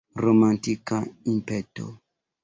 [0.23, 0.97] Romantika
[1.35, 1.85] impeto.